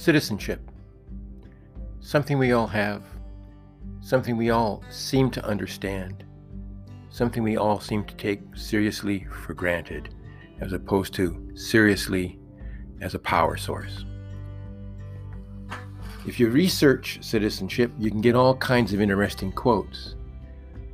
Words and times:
Citizenship. 0.00 0.62
Something 2.00 2.38
we 2.38 2.52
all 2.52 2.66
have, 2.68 3.02
something 4.00 4.38
we 4.38 4.48
all 4.48 4.82
seem 4.88 5.30
to 5.32 5.44
understand, 5.44 6.24
something 7.10 7.42
we 7.42 7.58
all 7.58 7.80
seem 7.80 8.04
to 8.04 8.14
take 8.14 8.40
seriously 8.56 9.26
for 9.44 9.52
granted, 9.52 10.14
as 10.62 10.72
opposed 10.72 11.12
to 11.16 11.50
seriously 11.54 12.38
as 13.02 13.14
a 13.14 13.18
power 13.18 13.58
source. 13.58 14.06
If 16.26 16.40
you 16.40 16.48
research 16.48 17.18
citizenship, 17.20 17.92
you 17.98 18.10
can 18.10 18.22
get 18.22 18.34
all 18.34 18.56
kinds 18.56 18.94
of 18.94 19.02
interesting 19.02 19.52
quotes. 19.52 20.14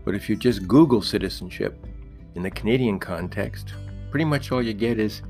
But 0.04 0.16
if 0.16 0.28
you 0.28 0.34
just 0.34 0.66
Google 0.66 1.00
citizenship 1.00 1.86
in 2.34 2.42
the 2.42 2.50
Canadian 2.50 2.98
context, 2.98 3.72
pretty 4.10 4.24
much 4.24 4.50
all 4.50 4.60
you 4.60 4.74
get 4.74 4.98
is 4.98 5.22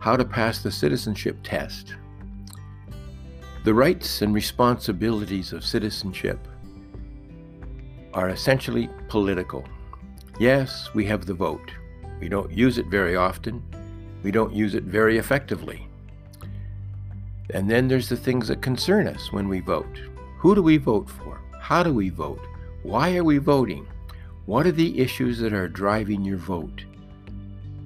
how 0.00 0.18
to 0.18 0.24
pass 0.26 0.62
the 0.62 0.70
citizenship 0.70 1.38
test. 1.42 1.94
The 3.64 3.72
rights 3.72 4.22
and 4.22 4.34
responsibilities 4.34 5.52
of 5.52 5.64
citizenship 5.64 6.48
are 8.12 8.30
essentially 8.30 8.90
political. 9.06 9.64
Yes, 10.40 10.90
we 10.94 11.04
have 11.06 11.26
the 11.26 11.34
vote. 11.34 11.70
We 12.18 12.28
don't 12.28 12.50
use 12.50 12.76
it 12.76 12.86
very 12.86 13.14
often. 13.14 13.62
We 14.24 14.32
don't 14.32 14.52
use 14.52 14.74
it 14.74 14.82
very 14.82 15.16
effectively. 15.18 15.86
And 17.50 17.70
then 17.70 17.86
there's 17.86 18.08
the 18.08 18.16
things 18.16 18.48
that 18.48 18.62
concern 18.62 19.06
us 19.06 19.32
when 19.32 19.48
we 19.48 19.60
vote. 19.60 20.00
Who 20.38 20.56
do 20.56 20.62
we 20.62 20.78
vote 20.78 21.08
for? 21.08 21.40
How 21.60 21.84
do 21.84 21.94
we 21.94 22.08
vote? 22.08 22.40
Why 22.82 23.16
are 23.16 23.22
we 23.22 23.38
voting? 23.38 23.86
What 24.46 24.66
are 24.66 24.72
the 24.72 24.98
issues 24.98 25.38
that 25.38 25.52
are 25.52 25.68
driving 25.68 26.24
your 26.24 26.38
vote? 26.38 26.84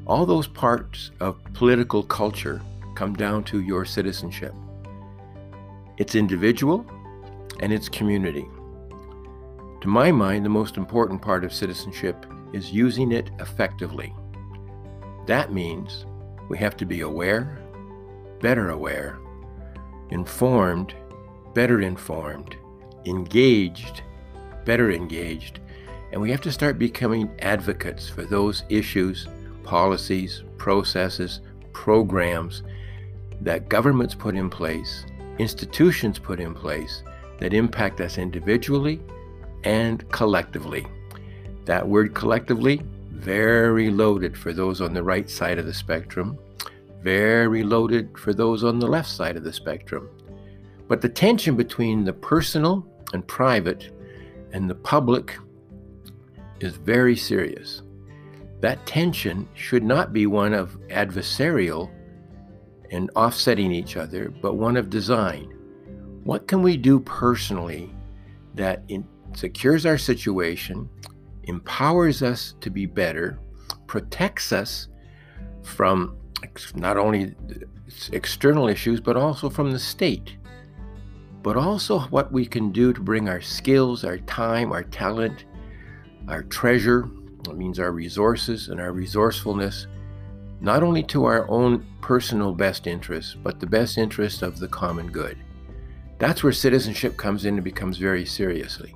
All 0.06 0.24
those 0.24 0.46
parts 0.46 1.10
of 1.20 1.36
political 1.52 2.02
culture 2.02 2.62
come 2.94 3.12
down 3.12 3.44
to 3.44 3.60
your 3.60 3.84
citizenship. 3.84 4.54
It's 5.98 6.14
individual 6.14 6.84
and 7.60 7.72
it's 7.72 7.88
community. 7.88 8.46
To 9.80 9.88
my 9.88 10.12
mind, 10.12 10.44
the 10.44 10.50
most 10.50 10.76
important 10.76 11.22
part 11.22 11.44
of 11.44 11.54
citizenship 11.54 12.26
is 12.52 12.72
using 12.72 13.12
it 13.12 13.30
effectively. 13.40 14.14
That 15.26 15.52
means 15.52 16.04
we 16.48 16.58
have 16.58 16.76
to 16.78 16.84
be 16.84 17.00
aware, 17.00 17.58
better 18.40 18.70
aware, 18.70 19.18
informed, 20.10 20.94
better 21.54 21.80
informed, 21.80 22.56
engaged, 23.06 24.02
better 24.64 24.90
engaged, 24.90 25.60
and 26.12 26.20
we 26.20 26.30
have 26.30 26.42
to 26.42 26.52
start 26.52 26.78
becoming 26.78 27.30
advocates 27.40 28.08
for 28.08 28.24
those 28.24 28.64
issues, 28.68 29.28
policies, 29.62 30.44
processes, 30.58 31.40
programs 31.72 32.62
that 33.40 33.68
governments 33.68 34.14
put 34.14 34.36
in 34.36 34.48
place, 34.50 35.04
institutions 35.38 36.18
put 36.18 36.40
in 36.40 36.54
place 36.54 37.02
that 37.38 37.52
impact 37.52 38.00
us 38.00 38.18
individually 38.18 39.00
and 39.64 40.08
collectively. 40.10 40.86
That 41.64 41.86
word 41.86 42.14
collectively, 42.14 42.82
very 43.10 43.90
loaded 43.90 44.36
for 44.36 44.52
those 44.52 44.80
on 44.80 44.94
the 44.94 45.02
right 45.02 45.28
side 45.28 45.58
of 45.58 45.66
the 45.66 45.74
spectrum 45.74 46.38
very 47.06 47.62
loaded 47.62 48.18
for 48.18 48.34
those 48.34 48.64
on 48.64 48.80
the 48.80 48.86
left 48.88 49.08
side 49.08 49.36
of 49.36 49.44
the 49.44 49.52
spectrum. 49.52 50.10
But 50.88 51.00
the 51.00 51.08
tension 51.08 51.54
between 51.54 52.04
the 52.04 52.12
personal 52.12 52.84
and 53.12 53.24
private 53.28 53.90
and 54.52 54.68
the 54.68 54.74
public 54.74 55.38
is 56.58 56.74
very 56.74 57.14
serious. 57.14 57.82
That 58.60 58.84
tension 58.86 59.48
should 59.54 59.84
not 59.84 60.12
be 60.12 60.26
one 60.26 60.52
of 60.52 60.80
adversarial 60.88 61.92
and 62.90 63.10
offsetting 63.16 63.72
each 63.72 63.96
other, 63.96 64.30
but 64.42 64.54
one 64.54 64.76
of 64.76 64.90
design. 64.90 65.52
What 66.24 66.48
can 66.48 66.62
we 66.62 66.76
do 66.76 67.00
personally 67.00 67.94
that 68.54 68.82
in, 68.88 69.06
secures 69.34 69.86
our 69.86 69.98
situation, 69.98 70.88
empowers 71.44 72.22
us 72.22 72.54
to 72.60 72.70
be 72.70 72.86
better, 72.86 73.38
protects 73.86 74.52
us 74.52 74.88
from 75.62 76.16
not 76.74 76.96
only 76.96 77.34
external 78.12 78.68
issues, 78.68 79.00
but 79.00 79.16
also 79.16 79.48
from 79.50 79.72
the 79.72 79.78
state. 79.78 80.36
But 81.42 81.56
also 81.56 82.00
what 82.00 82.32
we 82.32 82.46
can 82.46 82.72
do 82.72 82.92
to 82.92 83.00
bring 83.00 83.28
our 83.28 83.40
skills, 83.40 84.04
our 84.04 84.18
time, 84.18 84.72
our 84.72 84.82
talent, 84.82 85.44
our 86.28 86.42
treasure, 86.42 87.08
that 87.44 87.56
means 87.56 87.78
our 87.78 87.92
resources 87.92 88.68
and 88.68 88.80
our 88.80 88.92
resourcefulness, 88.92 89.86
not 90.60 90.82
only 90.82 91.02
to 91.04 91.24
our 91.24 91.48
own 91.50 91.86
personal 92.00 92.54
best 92.54 92.86
interests, 92.86 93.34
but 93.34 93.60
the 93.60 93.66
best 93.66 93.98
interest 93.98 94.42
of 94.42 94.58
the 94.58 94.68
common 94.68 95.10
good. 95.10 95.36
That's 96.18 96.42
where 96.42 96.52
citizenship 96.52 97.16
comes 97.16 97.44
in 97.44 97.54
and 97.54 97.64
becomes 97.64 97.98
very 97.98 98.24
seriously. 98.24 98.94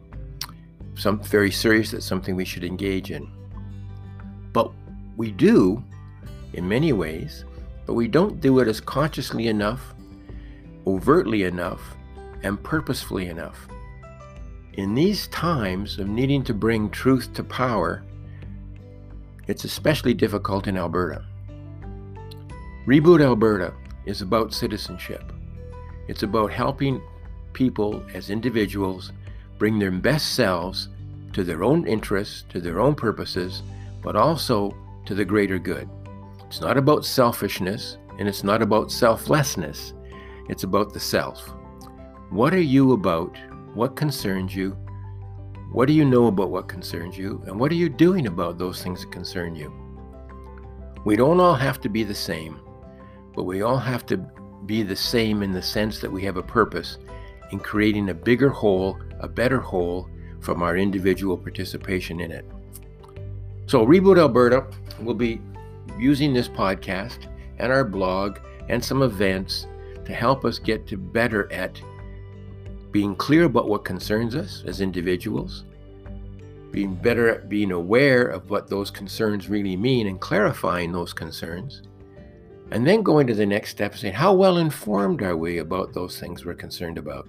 Some 0.95 1.21
very 1.21 1.51
serious 1.51 1.91
that's 1.91 2.05
something 2.05 2.35
we 2.35 2.45
should 2.45 2.65
engage 2.65 3.11
in. 3.11 3.31
But 4.53 4.73
we 5.17 5.31
do 5.31 5.85
in 6.55 6.69
many 6.69 6.93
ways, 6.93 7.45
but 7.87 7.95
we 7.95 8.09
don't 8.09 8.41
do 8.41 8.59
it 8.61 8.69
as 8.69 8.81
consciously 8.81 9.49
enough, 9.49 9.95
overtly 10.87 11.45
enough, 11.45 11.81
and 12.43 12.63
purposefully 12.63 13.27
enough. 13.27 13.69
In 14.75 14.95
these 14.95 15.27
times 15.29 15.99
of 15.99 16.09
needing 16.09 16.43
to 16.45 16.55
bring 16.55 16.89
truth 16.89 17.33
to 17.35 17.45
power, 17.45 18.03
it's 19.47 19.65
especially 19.65 20.15
difficult 20.15 20.67
in 20.67 20.79
Alberta. 20.79 21.25
Reboot 22.87 23.23
Alberta 23.23 23.75
is 24.07 24.23
about 24.23 24.55
citizenship. 24.55 25.33
It's 26.09 26.23
about 26.23 26.51
helping 26.51 27.03
people 27.53 28.03
as 28.15 28.31
individuals 28.31 29.13
bring 29.59 29.79
their 29.79 29.91
best 29.91 30.35
selves 30.35 30.89
to 31.35 31.45
their 31.45 31.63
own 31.63 31.87
interests, 31.87 32.45
to 32.49 32.59
their 32.59 32.81
own 32.81 32.95
purposes, 32.95 33.63
but 34.03 34.17
also 34.17 34.75
to 35.05 35.15
the 35.15 35.27
greater 35.27 35.59
good. 35.59 35.91
It's 36.47 36.63
not 36.63 36.79
about 36.79 37.05
selfishness 37.05 37.99
and 38.19 38.27
it's 38.27 38.43
not 38.43 38.63
about 38.63 38.91
selflessness. 38.91 39.93
It's 40.49 40.65
about 40.65 40.95
the 40.95 41.01
self. 41.01 41.53
What 42.31 42.55
are 42.55 42.61
you 42.61 42.93
about? 42.93 43.37
What 43.75 43.95
concerns 43.95 44.57
you? 44.57 44.71
What 45.71 45.87
do 45.87 45.93
you 45.93 46.07
know 46.07 46.29
about 46.29 46.51
what 46.51 46.67
concerns 46.67 47.19
you? 47.19 47.45
And 47.47 47.61
what 47.61 47.71
are 47.71 47.77
you 47.77 47.91
doing 47.91 48.27
about 48.27 48.57
those 48.57 48.83
things 48.83 49.03
that 49.03 49.13
concern 49.13 49.55
you? 49.55 49.71
We 51.05 51.15
don't 51.17 51.41
all 51.41 51.55
have 51.55 51.81
to 51.83 51.89
be 51.89 52.05
the 52.05 52.15
same, 52.15 52.61
but 53.35 53.45
we 53.45 53.63
all 53.63 53.79
have 53.79 54.05
to 54.07 54.17
be 54.67 54.83
the 54.83 54.97
same 54.97 55.43
in 55.43 55.53
the 55.53 55.63
sense 55.63 55.99
that 56.01 56.11
we 56.11 56.23
have 56.25 56.37
a 56.37 56.43
purpose 56.43 56.99
in 57.51 57.59
creating 57.59 58.09
a 58.09 58.15
bigger 58.15 58.49
whole, 58.49 58.99
a 59.21 59.29
better 59.29 59.61
whole 59.61 60.09
from 60.41 60.63
our 60.63 60.77
individual 60.77 61.37
participation 61.37 62.21
in 62.21 62.31
it. 62.31 62.45
So, 63.67 63.87
Reboot 63.87 64.19
Alberta 64.19 64.67
will 65.01 65.15
be 65.15 65.41
using 65.99 66.33
this 66.33 66.49
podcast 66.49 67.27
and 67.59 67.71
our 67.71 67.85
blog 67.85 68.39
and 68.69 68.85
some 68.85 69.03
events 69.03 69.67
to 70.05 70.15
help 70.15 70.45
us 70.45 70.59
get 70.59 70.87
to 70.89 70.97
better 70.97 71.53
at 71.53 71.81
being 72.91 73.15
clear 73.15 73.45
about 73.45 73.69
what 73.69 73.85
concerns 73.85 74.35
us 74.35 74.65
as 74.67 74.81
individuals, 74.81 75.65
being 76.73 76.95
better 76.95 77.29
at 77.29 77.49
being 77.49 77.73
aware 77.73 78.27
of 78.27 78.51
what 78.51 78.69
those 78.69 78.91
concerns 78.91 79.49
really 79.49 79.77
mean 79.77 80.07
and 80.07 80.21
clarifying 80.21 80.91
those 80.91 81.13
concerns, 81.13 81.83
and 82.71 82.87
then 82.87 83.03
going 83.03 83.27
to 83.27 83.35
the 83.35 83.47
next 83.47 83.71
step 83.71 83.97
saying, 83.97 84.15
how 84.15 84.33
well 84.33 84.59
informed 84.59 85.23
are 85.23 85.37
we 85.37 85.59
about 85.59 85.93
those 85.93 86.21
things 86.21 86.45
we're 86.45 86.55
concerned 86.55 86.99
about? 86.99 87.29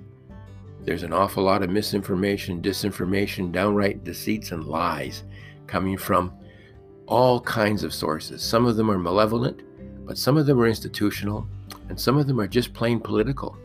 There's 0.83 1.03
an 1.03 1.13
awful 1.13 1.43
lot 1.43 1.63
of 1.63 1.69
misinformation, 1.69 2.61
disinformation, 2.61 3.51
downright 3.51 4.03
deceits, 4.03 4.51
and 4.51 4.65
lies 4.65 5.23
coming 5.67 5.97
from 5.97 6.33
all 7.07 7.41
kinds 7.41 7.83
of 7.83 7.93
sources. 7.93 8.41
Some 8.41 8.65
of 8.65 8.75
them 8.75 8.89
are 8.89 8.97
malevolent, 8.97 9.61
but 10.05 10.17
some 10.17 10.37
of 10.37 10.45
them 10.45 10.59
are 10.59 10.67
institutional, 10.67 11.47
and 11.89 11.99
some 11.99 12.17
of 12.17 12.27
them 12.27 12.39
are 12.39 12.47
just 12.47 12.73
plain 12.73 12.99
political. 12.99 13.57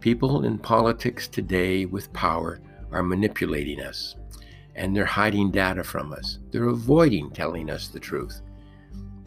People 0.00 0.44
in 0.44 0.58
politics 0.58 1.26
today 1.26 1.86
with 1.86 2.12
power 2.12 2.60
are 2.92 3.02
manipulating 3.02 3.80
us, 3.80 4.16
and 4.74 4.94
they're 4.94 5.04
hiding 5.04 5.50
data 5.50 5.82
from 5.82 6.12
us. 6.12 6.38
They're 6.50 6.68
avoiding 6.68 7.30
telling 7.30 7.70
us 7.70 7.88
the 7.88 8.00
truth 8.00 8.42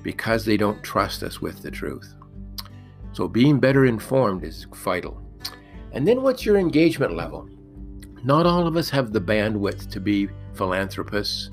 because 0.03 0.45
they 0.45 0.57
don't 0.57 0.83
trust 0.83 1.23
us 1.23 1.41
with 1.41 1.61
the 1.61 1.71
truth. 1.71 2.15
So, 3.13 3.27
being 3.27 3.59
better 3.59 3.85
informed 3.85 4.43
is 4.43 4.65
vital. 4.73 5.21
And 5.91 6.07
then, 6.07 6.21
what's 6.21 6.45
your 6.45 6.57
engagement 6.57 7.15
level? 7.15 7.49
Not 8.23 8.45
all 8.45 8.67
of 8.67 8.75
us 8.75 8.89
have 8.89 9.13
the 9.13 9.21
bandwidth 9.21 9.89
to 9.91 9.99
be 9.99 10.29
philanthropists 10.53 11.49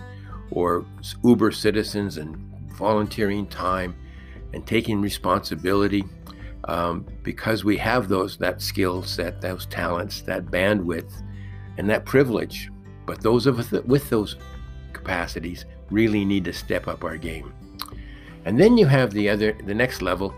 or 0.50 0.84
Uber 1.25 1.52
citizens 1.52 2.16
and 2.16 2.37
volunteering 2.72 3.46
time 3.46 3.96
and 4.52 4.66
taking 4.66 5.00
responsibility 5.00 6.04
um, 6.64 7.06
because 7.22 7.64
we 7.64 7.76
have 7.76 8.08
those 8.08 8.37
that 8.38 8.60
skill 8.60 9.02
set, 9.02 9.40
those 9.40 9.66
talents, 9.66 10.22
that 10.22 10.46
bandwidth, 10.46 11.22
and 11.78 11.88
that 11.88 12.04
privilege. 12.04 12.70
But 13.06 13.20
those 13.20 13.46
of 13.46 13.58
us 13.58 13.70
with 13.70 14.10
those 14.10 14.37
capacities 14.93 15.64
really 15.90 16.25
need 16.25 16.44
to 16.44 16.52
step 16.52 16.88
up 16.88 17.04
our 17.04 17.16
game. 17.16 17.52
And 18.46 18.58
then 18.58 18.78
you 18.78 18.87
have 18.87 19.10
the 19.10 19.28
other, 19.28 19.52
the 19.66 19.75
next 19.75 20.02
level 20.02 20.32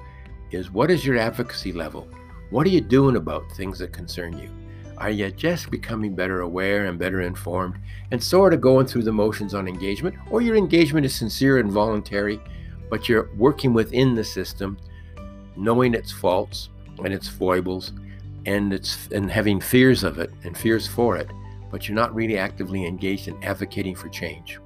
is 0.50 0.70
what 0.70 0.90
is 0.90 1.04
your 1.04 1.18
advocacy 1.18 1.72
level? 1.72 2.08
What 2.48 2.66
are 2.66 2.70
you 2.70 2.80
doing 2.80 3.16
about 3.16 3.52
things 3.52 3.78
that 3.78 3.92
concern 3.92 4.38
you? 4.38 4.50
Are 4.96 5.10
you 5.10 5.30
just 5.30 5.70
becoming 5.70 6.14
better 6.14 6.40
aware 6.40 6.86
and 6.86 6.98
better 6.98 7.20
informed 7.20 7.74
and 8.10 8.20
sort 8.20 8.54
of 8.54 8.62
going 8.62 8.86
through 8.86 9.02
the 9.02 9.12
motions 9.12 9.52
on 9.52 9.68
engagement? 9.68 10.16
Or 10.30 10.40
your 10.40 10.56
engagement 10.56 11.04
is 11.04 11.14
sincere 11.14 11.58
and 11.58 11.70
voluntary, 11.70 12.40
but 12.88 13.10
you're 13.10 13.28
working 13.36 13.74
within 13.74 14.14
the 14.14 14.24
system, 14.24 14.78
knowing 15.54 15.92
its 15.92 16.10
faults 16.10 16.70
and 17.04 17.12
its 17.12 17.28
foibles 17.28 17.92
and 18.46 18.72
it's 18.72 19.06
and 19.08 19.30
having 19.30 19.60
fears 19.60 20.02
of 20.02 20.18
it 20.18 20.30
and 20.44 20.56
fears 20.56 20.86
for 20.86 21.18
it, 21.18 21.28
but 21.70 21.86
you're 21.86 21.94
not 21.94 22.14
really 22.14 22.38
actively 22.38 22.86
engaged 22.86 23.28
in 23.28 23.44
advocating 23.44 23.94
for 23.94 24.08
change. 24.08 24.58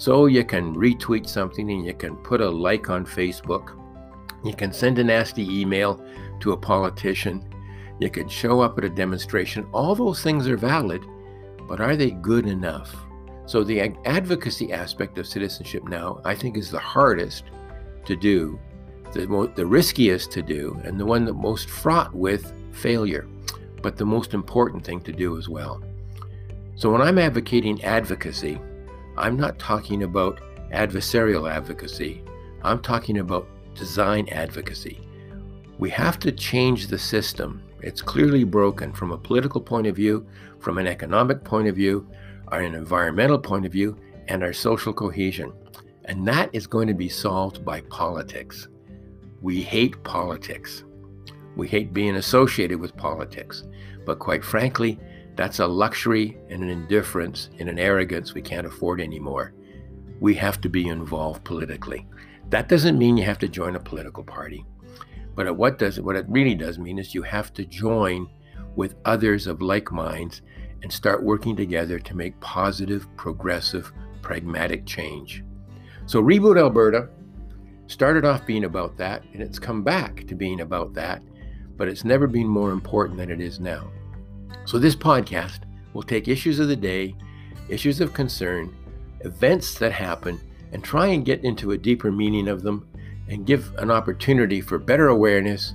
So 0.00 0.24
you 0.24 0.46
can 0.46 0.74
retweet 0.74 1.28
something 1.28 1.70
and 1.70 1.84
you 1.84 1.92
can 1.92 2.16
put 2.16 2.40
a 2.40 2.48
like 2.48 2.88
on 2.88 3.04
Facebook. 3.04 3.76
You 4.42 4.54
can 4.54 4.72
send 4.72 4.98
a 4.98 5.04
nasty 5.04 5.60
email 5.60 6.02
to 6.40 6.52
a 6.52 6.56
politician. 6.56 7.44
You 7.98 8.08
can 8.08 8.26
show 8.26 8.62
up 8.62 8.78
at 8.78 8.84
a 8.84 8.88
demonstration. 8.88 9.66
All 9.74 9.94
those 9.94 10.22
things 10.22 10.48
are 10.48 10.56
valid, 10.56 11.04
but 11.68 11.82
are 11.82 11.96
they 11.96 12.12
good 12.12 12.46
enough? 12.46 12.96
So 13.44 13.62
the 13.62 13.94
advocacy 14.06 14.72
aspect 14.72 15.18
of 15.18 15.26
citizenship 15.26 15.84
now, 15.84 16.22
I 16.24 16.34
think, 16.34 16.56
is 16.56 16.70
the 16.70 16.78
hardest 16.78 17.44
to 18.06 18.16
do, 18.16 18.58
the, 19.12 19.52
the 19.54 19.66
riskiest 19.66 20.32
to 20.32 20.40
do, 20.40 20.80
and 20.82 20.98
the 20.98 21.04
one 21.04 21.26
that 21.26 21.34
most 21.34 21.68
fraught 21.68 22.14
with 22.14 22.54
failure, 22.72 23.28
but 23.82 23.98
the 23.98 24.06
most 24.06 24.32
important 24.32 24.82
thing 24.82 25.02
to 25.02 25.12
do 25.12 25.36
as 25.36 25.50
well. 25.50 25.82
So 26.74 26.90
when 26.90 27.02
I'm 27.02 27.18
advocating 27.18 27.84
advocacy, 27.84 28.58
I'm 29.20 29.36
not 29.36 29.58
talking 29.58 30.04
about 30.04 30.40
adversarial 30.72 31.50
advocacy. 31.50 32.24
I'm 32.62 32.80
talking 32.80 33.18
about 33.18 33.46
design 33.74 34.26
advocacy. 34.30 34.98
We 35.78 35.90
have 35.90 36.18
to 36.20 36.32
change 36.32 36.86
the 36.86 36.98
system. 36.98 37.62
It's 37.82 38.00
clearly 38.00 38.44
broken 38.44 38.94
from 38.94 39.12
a 39.12 39.18
political 39.18 39.60
point 39.60 39.86
of 39.86 39.94
view, 39.94 40.26
from 40.58 40.78
an 40.78 40.86
economic 40.86 41.44
point 41.44 41.68
of 41.68 41.76
view, 41.76 42.08
or 42.50 42.60
an 42.60 42.74
environmental 42.74 43.38
point 43.38 43.66
of 43.66 43.72
view, 43.72 43.94
and 44.28 44.42
our 44.42 44.54
social 44.54 44.94
cohesion. 44.94 45.52
And 46.06 46.26
that 46.26 46.48
is 46.54 46.66
going 46.66 46.88
to 46.88 46.94
be 46.94 47.10
solved 47.10 47.62
by 47.62 47.82
politics. 47.82 48.68
We 49.42 49.60
hate 49.60 50.02
politics. 50.02 50.84
We 51.56 51.68
hate 51.68 51.92
being 51.92 52.16
associated 52.16 52.80
with 52.80 52.96
politics. 52.96 53.64
But 54.06 54.18
quite 54.18 54.42
frankly, 54.42 54.98
that's 55.36 55.60
a 55.60 55.66
luxury 55.66 56.36
and 56.48 56.62
an 56.62 56.68
indifference 56.68 57.50
and 57.58 57.68
an 57.68 57.78
arrogance 57.78 58.34
we 58.34 58.42
can't 58.42 58.66
afford 58.66 59.00
anymore. 59.00 59.54
We 60.20 60.34
have 60.34 60.60
to 60.62 60.68
be 60.68 60.88
involved 60.88 61.44
politically. 61.44 62.06
That 62.50 62.68
doesn't 62.68 62.98
mean 62.98 63.16
you 63.16 63.24
have 63.24 63.38
to 63.38 63.48
join 63.48 63.76
a 63.76 63.80
political 63.80 64.24
party. 64.24 64.64
But 65.34 65.56
what 65.56 65.78
does 65.78 66.00
what 66.00 66.16
it 66.16 66.26
really 66.28 66.54
does 66.54 66.78
mean 66.78 66.98
is 66.98 67.14
you 67.14 67.22
have 67.22 67.52
to 67.54 67.64
join 67.64 68.28
with 68.76 68.96
others 69.04 69.46
of 69.46 69.62
like 69.62 69.90
minds 69.92 70.42
and 70.82 70.92
start 70.92 71.22
working 71.22 71.56
together 71.56 71.98
to 71.98 72.16
make 72.16 72.38
positive, 72.40 73.06
progressive, 73.16 73.92
pragmatic 74.22 74.86
change. 74.86 75.44
So 76.06 76.22
Reboot 76.22 76.58
Alberta 76.58 77.08
started 77.86 78.24
off 78.24 78.46
being 78.46 78.64
about 78.64 78.96
that, 78.96 79.22
and 79.32 79.42
it's 79.42 79.58
come 79.58 79.82
back 79.82 80.26
to 80.26 80.34
being 80.34 80.60
about 80.60 80.94
that 80.94 81.22
but 81.80 81.88
it's 81.88 82.04
never 82.04 82.26
been 82.26 82.46
more 82.46 82.72
important 82.72 83.16
than 83.16 83.30
it 83.30 83.40
is 83.40 83.58
now. 83.58 83.90
So, 84.70 84.78
this 84.78 84.94
podcast 84.94 85.62
will 85.94 86.04
take 86.04 86.28
issues 86.28 86.60
of 86.60 86.68
the 86.68 86.76
day, 86.76 87.16
issues 87.68 88.00
of 88.00 88.14
concern, 88.14 88.72
events 89.22 89.74
that 89.80 89.90
happen, 89.90 90.38
and 90.70 90.84
try 90.84 91.08
and 91.08 91.24
get 91.24 91.42
into 91.42 91.72
a 91.72 91.76
deeper 91.76 92.12
meaning 92.12 92.46
of 92.46 92.62
them 92.62 92.88
and 93.28 93.44
give 93.44 93.74
an 93.78 93.90
opportunity 93.90 94.60
for 94.60 94.78
better 94.78 95.08
awareness, 95.08 95.74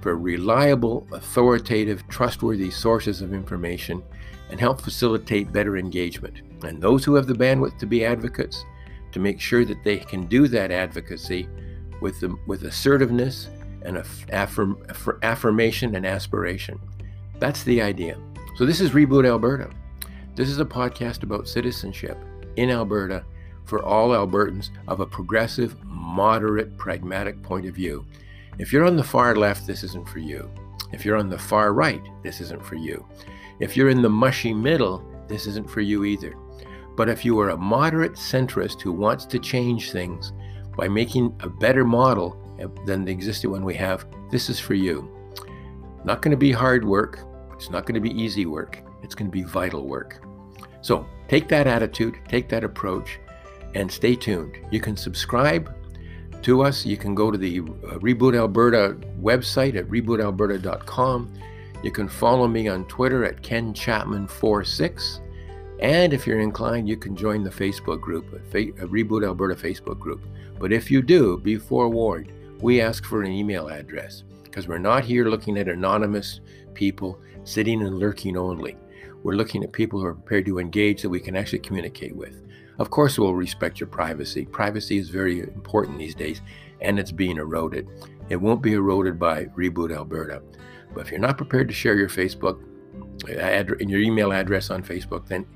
for 0.00 0.16
reliable, 0.16 1.06
authoritative, 1.12 2.02
trustworthy 2.08 2.68
sources 2.68 3.22
of 3.22 3.32
information, 3.32 4.02
and 4.50 4.58
help 4.58 4.80
facilitate 4.80 5.52
better 5.52 5.76
engagement. 5.76 6.42
And 6.64 6.82
those 6.82 7.04
who 7.04 7.14
have 7.14 7.28
the 7.28 7.34
bandwidth 7.34 7.78
to 7.78 7.86
be 7.86 8.04
advocates, 8.04 8.64
to 9.12 9.20
make 9.20 9.40
sure 9.40 9.64
that 9.64 9.84
they 9.84 9.98
can 9.98 10.26
do 10.26 10.48
that 10.48 10.72
advocacy 10.72 11.48
with, 12.00 12.18
the, 12.18 12.36
with 12.48 12.64
assertiveness 12.64 13.48
and 13.82 13.98
affirm, 14.32 14.84
affirmation 15.22 15.94
and 15.94 16.04
aspiration. 16.04 16.80
That's 17.38 17.62
the 17.62 17.80
idea. 17.80 18.18
So, 18.54 18.66
this 18.66 18.82
is 18.82 18.90
Reboot 18.90 19.26
Alberta. 19.26 19.70
This 20.34 20.50
is 20.50 20.58
a 20.58 20.64
podcast 20.64 21.22
about 21.22 21.48
citizenship 21.48 22.18
in 22.56 22.70
Alberta 22.70 23.24
for 23.64 23.82
all 23.82 24.10
Albertans 24.10 24.68
of 24.88 25.00
a 25.00 25.06
progressive, 25.06 25.82
moderate, 25.84 26.76
pragmatic 26.76 27.42
point 27.42 27.64
of 27.64 27.74
view. 27.74 28.04
If 28.58 28.70
you're 28.70 28.84
on 28.84 28.96
the 28.96 29.02
far 29.02 29.34
left, 29.36 29.66
this 29.66 29.82
isn't 29.84 30.06
for 30.06 30.18
you. 30.18 30.50
If 30.92 31.02
you're 31.02 31.16
on 31.16 31.30
the 31.30 31.38
far 31.38 31.72
right, 31.72 32.02
this 32.22 32.42
isn't 32.42 32.62
for 32.62 32.74
you. 32.74 33.06
If 33.58 33.74
you're 33.74 33.88
in 33.88 34.02
the 34.02 34.10
mushy 34.10 34.52
middle, 34.52 35.02
this 35.28 35.46
isn't 35.46 35.70
for 35.70 35.80
you 35.80 36.04
either. 36.04 36.34
But 36.94 37.08
if 37.08 37.24
you 37.24 37.40
are 37.40 37.50
a 37.50 37.56
moderate 37.56 38.16
centrist 38.16 38.82
who 38.82 38.92
wants 38.92 39.24
to 39.26 39.38
change 39.38 39.92
things 39.92 40.34
by 40.76 40.88
making 40.88 41.34
a 41.40 41.48
better 41.48 41.86
model 41.86 42.36
than 42.84 43.06
the 43.06 43.12
existing 43.12 43.50
one 43.50 43.64
we 43.64 43.76
have, 43.76 44.04
this 44.30 44.50
is 44.50 44.60
for 44.60 44.74
you. 44.74 45.10
Not 46.04 46.20
going 46.20 46.32
to 46.32 46.36
be 46.36 46.52
hard 46.52 46.84
work. 46.84 47.20
It's 47.62 47.70
not 47.70 47.86
going 47.86 47.94
to 47.94 48.00
be 48.00 48.10
easy 48.20 48.44
work. 48.44 48.82
It's 49.04 49.14
going 49.14 49.30
to 49.30 49.32
be 49.32 49.44
vital 49.44 49.86
work. 49.86 50.20
So 50.80 51.06
take 51.28 51.46
that 51.48 51.68
attitude, 51.68 52.18
take 52.26 52.48
that 52.48 52.64
approach, 52.64 53.20
and 53.76 53.90
stay 53.90 54.16
tuned. 54.16 54.58
You 54.72 54.80
can 54.80 54.96
subscribe 54.96 55.72
to 56.42 56.62
us. 56.62 56.84
You 56.84 56.96
can 56.96 57.14
go 57.14 57.30
to 57.30 57.38
the 57.38 57.60
uh, 57.60 58.00
Reboot 58.00 58.36
Alberta 58.36 58.96
website 59.20 59.76
at 59.76 59.86
rebootalberta.com. 59.86 61.32
You 61.84 61.92
can 61.92 62.08
follow 62.08 62.48
me 62.48 62.66
on 62.66 62.84
Twitter 62.86 63.24
at 63.24 63.44
Ken 63.44 63.72
Chapman46. 63.72 65.20
And 65.78 66.12
if 66.12 66.26
you're 66.26 66.40
inclined, 66.40 66.88
you 66.88 66.96
can 66.96 67.14
join 67.14 67.44
the 67.44 67.50
Facebook 67.50 68.00
group, 68.00 68.26
a 68.32 68.86
Reboot 68.88 69.24
Alberta 69.24 69.54
Facebook 69.54 70.00
group. 70.00 70.20
But 70.58 70.72
if 70.72 70.90
you 70.90 71.00
do, 71.00 71.38
be 71.38 71.58
forewarned 71.58 72.32
we 72.62 72.80
ask 72.80 73.04
for 73.04 73.22
an 73.22 73.32
email 73.32 73.68
address 73.68 74.22
because 74.52 74.68
we're 74.68 74.76
not 74.76 75.02
here 75.02 75.24
looking 75.24 75.56
at 75.56 75.66
anonymous 75.66 76.40
people 76.74 77.18
sitting 77.42 77.80
and 77.80 77.98
lurking 77.98 78.36
only. 78.36 78.76
We're 79.22 79.32
looking 79.36 79.64
at 79.64 79.72
people 79.72 79.98
who 79.98 80.04
are 80.04 80.14
prepared 80.14 80.44
to 80.44 80.58
engage 80.58 81.00
that 81.00 81.08
we 81.08 81.20
can 81.20 81.34
actually 81.34 81.60
communicate 81.60 82.14
with. 82.14 82.42
Of 82.78 82.90
course, 82.90 83.18
we'll 83.18 83.34
respect 83.34 83.80
your 83.80 83.86
privacy. 83.86 84.44
Privacy 84.44 84.98
is 84.98 85.08
very 85.08 85.40
important 85.40 85.98
these 85.98 86.14
days, 86.14 86.42
and 86.82 86.98
it's 86.98 87.12
being 87.12 87.38
eroded. 87.38 87.88
It 88.28 88.36
won't 88.36 88.60
be 88.60 88.74
eroded 88.74 89.18
by 89.18 89.46
Reboot 89.46 89.94
Alberta. 89.94 90.42
But 90.92 91.06
if 91.06 91.10
you're 91.10 91.18
not 91.18 91.38
prepared 91.38 91.68
to 91.68 91.74
share 91.74 91.96
your 91.96 92.10
Facebook 92.10 92.62
uh, 93.26 93.40
and 93.40 93.90
your 93.90 94.00
email 94.00 94.32
address 94.32 94.68
on 94.68 94.82
Facebook, 94.82 95.28
then 95.28 95.46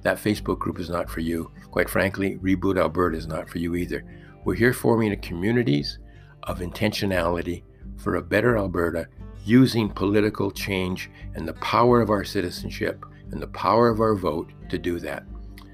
that 0.00 0.16
Facebook 0.16 0.58
group 0.58 0.78
is 0.78 0.88
not 0.88 1.10
for 1.10 1.20
you. 1.20 1.50
Quite 1.70 1.90
frankly, 1.90 2.38
Reboot 2.38 2.78
Alberta 2.78 3.18
is 3.18 3.26
not 3.26 3.50
for 3.50 3.58
you 3.58 3.74
either. 3.74 4.02
We're 4.44 4.54
here 4.54 4.72
forming 4.72 5.18
communities 5.20 5.98
of 6.44 6.60
intentionality 6.60 7.64
for 7.96 8.16
a 8.16 8.22
better 8.22 8.56
Alberta 8.56 9.08
using 9.44 9.88
political 9.88 10.50
change 10.50 11.10
and 11.34 11.46
the 11.46 11.54
power 11.54 12.00
of 12.00 12.10
our 12.10 12.24
citizenship 12.24 13.04
and 13.30 13.40
the 13.40 13.46
power 13.48 13.88
of 13.88 14.00
our 14.00 14.14
vote 14.14 14.50
to 14.68 14.78
do 14.78 14.98
that. 15.00 15.24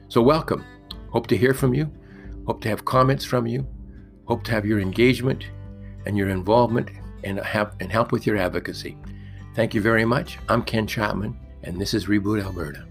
So, 0.09 0.21
welcome. 0.21 0.65
Hope 1.11 1.27
to 1.29 1.37
hear 1.37 1.55
from 1.55 1.75
you. 1.75 1.91
Hope 2.47 2.61
to 2.63 2.69
have 2.69 2.85
comments 2.85 3.25
from 3.25 3.47
you. 3.47 3.67
Hope 4.27 4.45
to 4.45 4.53
have 4.53 4.67
your 4.67 4.81
engagement 4.81 5.45
and 6.07 6.17
your 6.17 6.29
involvement 6.29 6.91
and, 7.25 7.39
have, 7.41 7.77
and 7.81 7.91
help 7.91 8.13
with 8.13 8.27
your 8.27 8.37
advocacy. 8.37 8.97
Thank 9.55 9.75
you 9.75 9.81
very 9.81 10.05
much. 10.05 10.39
I'm 10.49 10.63
Ken 10.63 10.87
Chapman, 10.87 11.39
and 11.63 11.81
this 11.81 11.95
is 11.95 12.07
Reboot 12.07 12.43
Alberta. 12.43 12.87